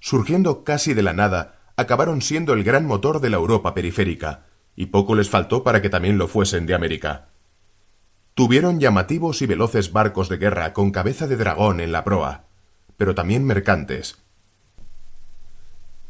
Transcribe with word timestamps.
Surgiendo 0.00 0.64
casi 0.64 0.94
de 0.94 1.02
la 1.02 1.12
nada, 1.12 1.60
acabaron 1.76 2.22
siendo 2.22 2.52
el 2.52 2.64
gran 2.64 2.86
motor 2.86 3.20
de 3.20 3.30
la 3.30 3.36
Europa 3.36 3.74
periférica, 3.74 4.46
y 4.76 4.86
poco 4.86 5.14
les 5.14 5.28
faltó 5.28 5.62
para 5.62 5.82
que 5.82 5.90
también 5.90 6.18
lo 6.18 6.28
fuesen 6.28 6.66
de 6.66 6.74
América. 6.74 7.28
Tuvieron 8.34 8.80
llamativos 8.80 9.42
y 9.42 9.46
veloces 9.46 9.92
barcos 9.92 10.28
de 10.28 10.38
guerra 10.38 10.72
con 10.72 10.90
cabeza 10.90 11.26
de 11.26 11.36
dragón 11.36 11.80
en 11.80 11.92
la 11.92 12.04
proa, 12.04 12.46
pero 12.96 13.14
también 13.14 13.44
mercantes. 13.44 14.18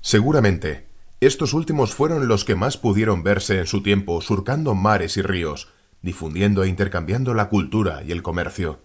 Seguramente, 0.00 0.86
estos 1.20 1.52
últimos 1.54 1.94
fueron 1.94 2.28
los 2.28 2.44
que 2.44 2.54
más 2.54 2.76
pudieron 2.76 3.22
verse 3.22 3.58
en 3.58 3.66
su 3.66 3.82
tiempo 3.82 4.20
surcando 4.20 4.74
mares 4.74 5.16
y 5.16 5.22
ríos, 5.22 5.68
difundiendo 6.02 6.62
e 6.62 6.68
intercambiando 6.68 7.34
la 7.34 7.48
cultura 7.48 8.02
y 8.04 8.12
el 8.12 8.22
comercio. 8.22 8.80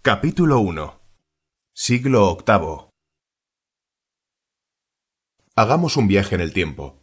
Capítulo 0.00 0.60
1 0.60 1.00
Siglo 1.74 2.38
VIII 2.46 2.92
Hagamos 5.56 5.96
un 5.96 6.06
viaje 6.06 6.36
en 6.36 6.40
el 6.40 6.52
tiempo. 6.52 7.02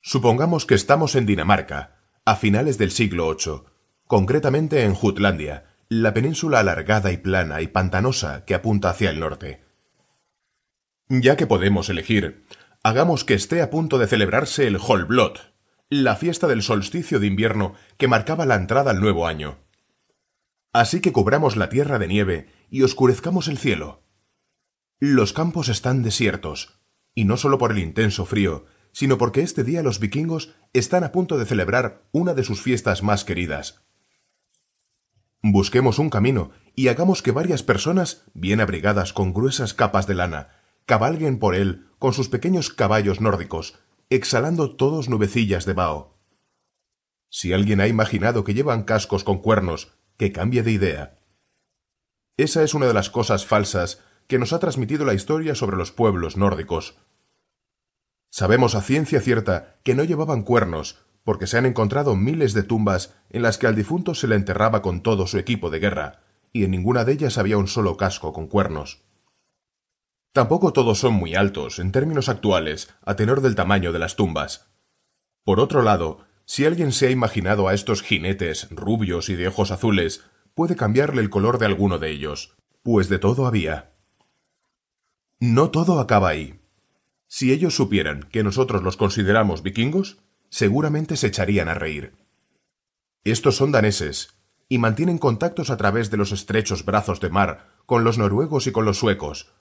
Supongamos 0.00 0.64
que 0.64 0.74
estamos 0.74 1.14
en 1.14 1.26
Dinamarca, 1.26 2.00
a 2.24 2.36
finales 2.36 2.78
del 2.78 2.90
siglo 2.90 3.36
VIII, 3.36 3.64
concretamente 4.06 4.84
en 4.84 4.94
Jutlandia, 4.94 5.76
la 5.90 6.14
península 6.14 6.60
alargada 6.60 7.12
y 7.12 7.18
plana 7.18 7.60
y 7.60 7.68
pantanosa 7.68 8.46
que 8.46 8.54
apunta 8.54 8.88
hacia 8.88 9.10
el 9.10 9.20
norte. 9.20 9.62
Ya 11.10 11.36
que 11.36 11.46
podemos 11.46 11.90
elegir, 11.90 12.46
hagamos 12.82 13.24
que 13.24 13.34
esté 13.34 13.60
a 13.60 13.68
punto 13.68 13.98
de 13.98 14.06
celebrarse 14.06 14.66
el 14.66 14.78
Holblot, 14.78 15.52
la 15.90 16.16
fiesta 16.16 16.46
del 16.46 16.62
solsticio 16.62 17.20
de 17.20 17.26
invierno 17.26 17.74
que 17.98 18.08
marcaba 18.08 18.46
la 18.46 18.54
entrada 18.54 18.90
al 18.90 19.02
nuevo 19.02 19.26
año. 19.26 19.69
Así 20.72 21.00
que 21.00 21.12
cubramos 21.12 21.56
la 21.56 21.68
tierra 21.68 21.98
de 21.98 22.06
nieve 22.06 22.48
y 22.70 22.82
oscurezcamos 22.82 23.48
el 23.48 23.58
cielo. 23.58 24.04
Los 24.98 25.32
campos 25.32 25.68
están 25.68 26.02
desiertos, 26.02 26.80
y 27.14 27.24
no 27.24 27.36
solo 27.36 27.58
por 27.58 27.72
el 27.72 27.78
intenso 27.78 28.24
frío, 28.24 28.66
sino 28.92 29.18
porque 29.18 29.42
este 29.42 29.64
día 29.64 29.82
los 29.82 29.98
vikingos 29.98 30.54
están 30.72 31.04
a 31.04 31.12
punto 31.12 31.38
de 31.38 31.46
celebrar 31.46 32.08
una 32.12 32.34
de 32.34 32.44
sus 32.44 32.60
fiestas 32.62 33.02
más 33.02 33.24
queridas. 33.24 33.82
Busquemos 35.42 35.98
un 35.98 36.10
camino 36.10 36.50
y 36.76 36.88
hagamos 36.88 37.22
que 37.22 37.32
varias 37.32 37.62
personas, 37.62 38.24
bien 38.34 38.60
abrigadas 38.60 39.12
con 39.12 39.32
gruesas 39.32 39.74
capas 39.74 40.06
de 40.06 40.14
lana, 40.14 40.50
cabalguen 40.86 41.38
por 41.38 41.54
él 41.54 41.86
con 41.98 42.12
sus 42.12 42.28
pequeños 42.28 42.70
caballos 42.70 43.20
nórdicos, 43.20 43.78
exhalando 44.10 44.76
todos 44.76 45.08
nubecillas 45.08 45.64
de 45.64 45.72
vaho. 45.72 46.18
Si 47.30 47.52
alguien 47.52 47.80
ha 47.80 47.86
imaginado 47.86 48.44
que 48.44 48.54
llevan 48.54 48.82
cascos 48.82 49.24
con 49.24 49.38
cuernos, 49.38 49.92
que 50.20 50.32
cambie 50.32 50.62
de 50.62 50.70
idea. 50.70 51.18
Esa 52.36 52.62
es 52.62 52.74
una 52.74 52.84
de 52.84 52.92
las 52.92 53.08
cosas 53.08 53.46
falsas 53.46 54.04
que 54.26 54.38
nos 54.38 54.52
ha 54.52 54.58
transmitido 54.58 55.06
la 55.06 55.14
historia 55.14 55.54
sobre 55.54 55.78
los 55.78 55.92
pueblos 55.92 56.36
nórdicos. 56.36 56.98
Sabemos 58.28 58.74
a 58.74 58.82
ciencia 58.82 59.22
cierta 59.22 59.78
que 59.82 59.94
no 59.94 60.04
llevaban 60.04 60.42
cuernos, 60.42 60.98
porque 61.24 61.46
se 61.46 61.56
han 61.56 61.64
encontrado 61.64 62.16
miles 62.16 62.52
de 62.52 62.62
tumbas 62.62 63.14
en 63.30 63.40
las 63.40 63.56
que 63.56 63.66
al 63.66 63.74
difunto 63.74 64.14
se 64.14 64.28
le 64.28 64.36
enterraba 64.36 64.82
con 64.82 65.02
todo 65.02 65.26
su 65.26 65.38
equipo 65.38 65.70
de 65.70 65.78
guerra, 65.78 66.20
y 66.52 66.64
en 66.64 66.72
ninguna 66.72 67.06
de 67.06 67.12
ellas 67.12 67.38
había 67.38 67.56
un 67.56 67.66
solo 67.66 67.96
casco 67.96 68.34
con 68.34 68.46
cuernos. 68.46 69.00
Tampoco 70.34 70.74
todos 70.74 70.98
son 70.98 71.14
muy 71.14 71.34
altos, 71.34 71.78
en 71.78 71.92
términos 71.92 72.28
actuales, 72.28 72.92
a 73.06 73.16
tenor 73.16 73.40
del 73.40 73.54
tamaño 73.54 73.90
de 73.90 74.00
las 74.00 74.16
tumbas. 74.16 74.70
Por 75.44 75.60
otro 75.60 75.80
lado, 75.80 76.26
si 76.50 76.64
alguien 76.64 76.90
se 76.90 77.06
ha 77.06 77.10
imaginado 77.12 77.68
a 77.68 77.74
estos 77.74 78.02
jinetes 78.02 78.66
rubios 78.72 79.28
y 79.28 79.36
de 79.36 79.46
ojos 79.46 79.70
azules, 79.70 80.24
puede 80.52 80.74
cambiarle 80.74 81.22
el 81.22 81.30
color 81.30 81.58
de 81.58 81.66
alguno 81.66 82.00
de 82.00 82.10
ellos, 82.10 82.56
pues 82.82 83.08
de 83.08 83.20
todo 83.20 83.46
había. 83.46 83.92
No 85.38 85.70
todo 85.70 86.00
acaba 86.00 86.28
ahí. 86.28 86.60
Si 87.28 87.52
ellos 87.52 87.76
supieran 87.76 88.24
que 88.32 88.42
nosotros 88.42 88.82
los 88.82 88.96
consideramos 88.96 89.62
vikingos, 89.62 90.24
seguramente 90.48 91.16
se 91.16 91.28
echarían 91.28 91.68
a 91.68 91.74
reír. 91.74 92.14
Estos 93.22 93.54
son 93.54 93.70
daneses, 93.70 94.34
y 94.68 94.78
mantienen 94.78 95.18
contactos 95.18 95.70
a 95.70 95.76
través 95.76 96.10
de 96.10 96.16
los 96.16 96.32
estrechos 96.32 96.84
brazos 96.84 97.20
de 97.20 97.30
mar 97.30 97.68
con 97.86 98.02
los 98.02 98.18
noruegos 98.18 98.66
y 98.66 98.72
con 98.72 98.84
los 98.84 98.98
suecos, 98.98 99.52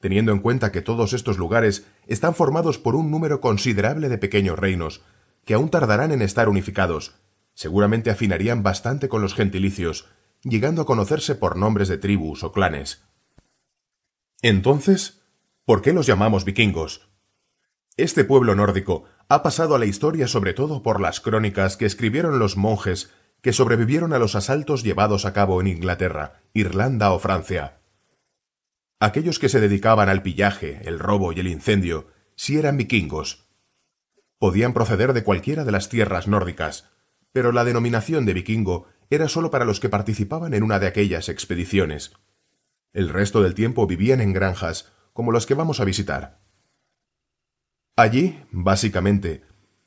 teniendo 0.00 0.32
en 0.32 0.40
cuenta 0.40 0.72
que 0.72 0.82
todos 0.82 1.12
estos 1.12 1.38
lugares 1.38 1.86
están 2.08 2.34
formados 2.34 2.78
por 2.78 2.96
un 2.96 3.12
número 3.12 3.40
considerable 3.40 4.08
de 4.08 4.18
pequeños 4.18 4.58
reinos, 4.58 5.02
que 5.44 5.54
aún 5.54 5.70
tardarán 5.70 6.12
en 6.12 6.22
estar 6.22 6.48
unificados, 6.48 7.14
seguramente 7.54 8.10
afinarían 8.10 8.62
bastante 8.62 9.08
con 9.08 9.22
los 9.22 9.34
gentilicios, 9.34 10.08
llegando 10.42 10.82
a 10.82 10.86
conocerse 10.86 11.34
por 11.34 11.56
nombres 11.56 11.88
de 11.88 11.98
tribus 11.98 12.42
o 12.42 12.52
clanes. 12.52 13.04
Entonces, 14.40 15.22
¿por 15.64 15.82
qué 15.82 15.92
los 15.92 16.06
llamamos 16.06 16.44
vikingos? 16.44 17.08
Este 17.96 18.24
pueblo 18.24 18.54
nórdico 18.54 19.04
ha 19.28 19.42
pasado 19.42 19.74
a 19.74 19.78
la 19.78 19.86
historia 19.86 20.26
sobre 20.26 20.54
todo 20.54 20.82
por 20.82 21.00
las 21.00 21.20
crónicas 21.20 21.76
que 21.76 21.86
escribieron 21.86 22.38
los 22.38 22.56
monjes 22.56 23.10
que 23.42 23.52
sobrevivieron 23.52 24.12
a 24.12 24.18
los 24.18 24.34
asaltos 24.34 24.82
llevados 24.82 25.24
a 25.24 25.32
cabo 25.32 25.60
en 25.60 25.66
Inglaterra, 25.66 26.40
Irlanda 26.54 27.12
o 27.12 27.18
Francia. 27.18 27.80
Aquellos 29.00 29.38
que 29.40 29.48
se 29.48 29.60
dedicaban 29.60 30.08
al 30.08 30.22
pillaje, 30.22 30.80
el 30.84 31.00
robo 31.00 31.32
y 31.32 31.40
el 31.40 31.48
incendio, 31.48 32.06
sí 32.36 32.56
eran 32.56 32.76
vikingos. 32.76 33.41
Podían 34.42 34.72
proceder 34.72 35.12
de 35.12 35.22
cualquiera 35.22 35.62
de 35.62 35.70
las 35.70 35.88
tierras 35.88 36.26
nórdicas, 36.26 36.90
pero 37.30 37.52
la 37.52 37.62
denominación 37.62 38.26
de 38.26 38.34
vikingo 38.34 38.88
era 39.08 39.28
sólo 39.28 39.52
para 39.52 39.64
los 39.64 39.78
que 39.78 39.88
participaban 39.88 40.52
en 40.52 40.64
una 40.64 40.80
de 40.80 40.88
aquellas 40.88 41.28
expediciones. 41.28 42.12
El 42.92 43.08
resto 43.08 43.40
del 43.40 43.54
tiempo 43.54 43.86
vivían 43.86 44.20
en 44.20 44.32
granjas, 44.32 44.90
como 45.12 45.30
las 45.30 45.46
que 45.46 45.54
vamos 45.54 45.78
a 45.78 45.84
visitar. 45.84 46.40
Allí, 47.94 48.42
básicamente, 48.50 49.44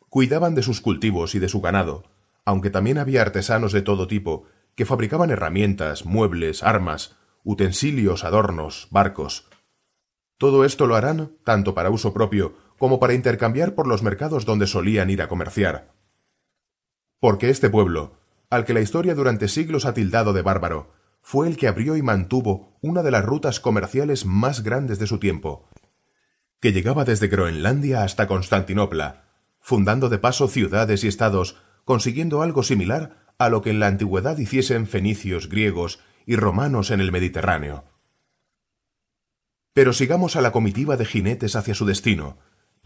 cuidaban 0.08 0.56
de 0.56 0.64
sus 0.64 0.80
cultivos 0.80 1.36
y 1.36 1.40
de 1.40 1.50
su 1.50 1.60
ganado, 1.60 2.06
aunque 2.46 2.70
también 2.70 2.98
había 2.98 3.24
artesanos 3.24 3.74
de 3.74 3.82
todo 3.82 4.08
tipo 4.08 4.46
que 4.76 4.86
fabricaban 4.86 5.32
herramientas, 5.32 6.06
muebles, 6.06 6.64
armas, 6.64 7.18
utensilios, 7.44 8.24
adornos, 8.24 8.88
barcos. 8.90 9.50
Todo 10.38 10.64
esto 10.64 10.88
lo 10.88 10.96
harán 10.96 11.34
tanto 11.44 11.74
para 11.74 11.90
uso 11.90 12.14
propio 12.14 12.65
como 12.78 13.00
para 13.00 13.14
intercambiar 13.14 13.76
por 13.76 13.88
los 13.88 14.04
mercados 14.04 14.46
donde 14.46 14.68
solían 14.68 15.10
ir 15.10 15.22
a 15.22 15.28
comerciar. 15.28 15.94
Porque 17.20 17.50
este 17.50 17.70
pueblo, 17.70 18.20
al 18.50 18.66
que 18.66 18.74
la 18.74 18.82
historia 18.82 19.16
durante 19.16 19.48
siglos 19.48 19.86
ha 19.86 19.94
tildado 19.94 20.34
de 20.34 20.42
bárbaro, 20.42 20.94
fue 21.22 21.48
el 21.48 21.58
que 21.58 21.68
abrió 21.68 21.98
y 21.98 22.02
mantuvo 22.02 22.78
una 22.82 23.02
de 23.02 23.12
las 23.12 23.26
rutas 23.26 23.60
comerciales 23.60 24.26
más 24.26 24.62
grandes 24.62 25.00
de 25.00 25.08
su 25.08 25.18
tiempo, 25.18 25.68
que 26.60 26.72
llegaba 26.72 27.06
desde 27.06 27.28
Groenlandia 27.28 28.04
hasta 28.04 28.28
Constantinopla, 28.28 29.24
fundando 29.60 30.10
de 30.10 30.20
paso 30.20 30.48
ciudades 30.48 31.04
y 31.04 31.08
estados, 31.08 31.58
consiguiendo 31.84 32.42
algo 32.42 32.62
similar 32.62 33.34
a 33.40 33.50
lo 33.50 33.62
que 33.62 33.72
en 33.72 33.80
la 33.80 33.88
antigüedad 33.88 34.38
hiciesen 34.38 34.88
fenicios, 34.88 35.50
griegos 35.50 36.00
y 36.26 36.36
romanos 36.36 36.92
en 36.92 37.02
el 37.02 37.12
Mediterráneo. 37.12 37.86
Pero 39.74 39.94
sigamos 39.94 40.36
a 40.36 40.42
la 40.42 40.52
comitiva 40.52 40.96
de 40.96 41.06
jinetes 41.06 41.56
hacia 41.56 41.74
su 41.74 41.86
destino, 41.86 42.38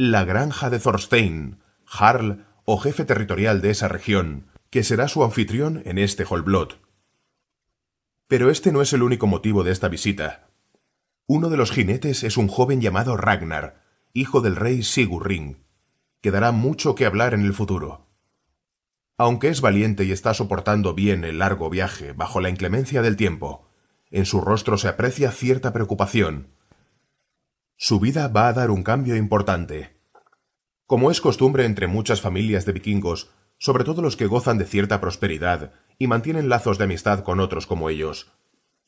la 0.02 0.24
granja 0.24 0.70
de 0.70 0.80
Thorstein, 0.80 1.60
Jarl 1.84 2.46
o 2.64 2.78
jefe 2.78 3.04
territorial 3.04 3.60
de 3.60 3.72
esa 3.72 3.90
región, 3.90 4.46
que 4.70 4.86
será 4.86 5.10
su 5.10 5.26
anfitrión 5.26 5.82
en 5.84 5.98
este 5.98 6.24
Holblot. 6.24 6.80
Pero 8.30 8.50
este 8.50 8.72
no 8.72 8.82
es 8.82 8.94
el 8.94 9.04
único 9.04 9.28
motivo 9.28 9.66
de 9.66 9.74
esta 9.74 9.90
visita. 9.90 10.48
Uno 11.28 11.50
de 11.50 11.58
los 11.58 11.72
jinetes 11.72 12.24
es 12.24 12.38
un 12.38 12.48
joven 12.48 12.80
llamado 12.80 13.18
Ragnar, 13.18 13.84
hijo 14.14 14.40
del 14.40 14.56
rey 14.56 14.84
Sigurring, 14.84 15.66
que 16.22 16.32
dará 16.32 16.54
mucho 16.54 16.96
que 16.96 17.06
hablar 17.06 17.34
en 17.34 17.42
el 17.42 17.54
futuro. 17.54 18.08
Aunque 19.18 19.50
es 19.50 19.60
valiente 19.60 20.06
y 20.06 20.14
está 20.14 20.34
soportando 20.34 20.94
bien 20.94 21.26
el 21.26 21.40
largo 21.40 21.70
viaje 21.70 22.14
bajo 22.14 22.40
la 22.40 22.48
inclemencia 22.48 23.02
del 23.02 23.18
tiempo, 23.18 23.68
en 24.12 24.26
su 24.26 24.40
rostro 24.40 24.78
se 24.78 24.88
aprecia 24.88 25.34
cierta 25.34 25.74
preocupación. 25.74 26.54
Su 27.82 28.02
vida 28.02 28.28
va 28.28 28.50
a 28.50 28.54
dar 28.54 28.72
un 28.72 28.84
cambio 28.84 29.16
importante. 29.16 29.98
Como 30.86 31.12
es 31.12 31.22
costumbre 31.22 31.64
entre 31.64 31.88
muchas 31.88 32.20
familias 32.20 32.66
de 32.66 32.74
vikingos, 32.74 33.32
sobre 33.58 33.86
todo 33.86 34.02
los 34.02 34.18
que 34.18 34.26
gozan 34.26 34.58
de 34.58 34.66
cierta 34.66 35.00
prosperidad 35.00 35.72
y 35.98 36.08
mantienen 36.08 36.50
lazos 36.50 36.78
de 36.78 36.84
amistad 36.84 37.24
con 37.24 37.40
otros 37.40 37.68
como 37.68 37.90
ellos, 37.90 38.34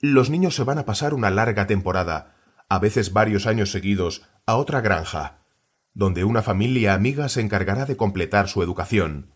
los 0.02 0.30
niños 0.30 0.56
se 0.56 0.66
van 0.66 0.78
a 0.78 0.84
pasar 0.84 1.14
una 1.14 1.32
larga 1.32 1.68
temporada, 1.68 2.36
a 2.68 2.80
veces 2.80 3.14
varios 3.14 3.48
años 3.48 3.72
seguidos, 3.72 4.24
a 4.46 4.58
otra 4.58 4.82
granja, 4.82 5.46
donde 5.94 6.26
una 6.26 6.42
familia 6.42 6.94
amiga 6.94 7.30
se 7.30 7.40
encargará 7.40 7.86
de 7.86 7.96
completar 7.96 8.50
su 8.50 8.62
educación. 8.62 9.34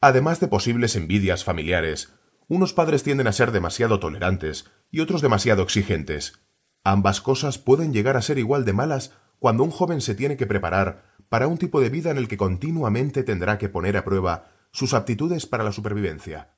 Además 0.00 0.38
de 0.38 0.46
posibles 0.46 0.94
envidias 0.94 1.42
familiares, 1.42 2.14
unos 2.46 2.72
padres 2.72 3.02
tienden 3.02 3.26
a 3.26 3.32
ser 3.32 3.50
demasiado 3.50 3.98
tolerantes 3.98 4.70
y 4.92 5.00
otros 5.00 5.22
demasiado 5.22 5.64
exigentes. 5.64 6.47
Ambas 6.90 7.20
cosas 7.20 7.58
pueden 7.58 7.92
llegar 7.92 8.16
a 8.16 8.22
ser 8.22 8.38
igual 8.38 8.64
de 8.64 8.72
malas 8.72 9.12
cuando 9.38 9.62
un 9.62 9.70
joven 9.70 10.00
se 10.00 10.14
tiene 10.14 10.38
que 10.38 10.46
preparar 10.46 11.02
para 11.28 11.46
un 11.46 11.58
tipo 11.58 11.82
de 11.82 11.90
vida 11.90 12.10
en 12.10 12.16
el 12.16 12.28
que 12.28 12.38
continuamente 12.38 13.24
tendrá 13.24 13.58
que 13.58 13.68
poner 13.68 13.98
a 13.98 14.06
prueba 14.06 14.46
sus 14.72 14.94
aptitudes 14.94 15.44
para 15.44 15.64
la 15.64 15.72
supervivencia. 15.72 16.54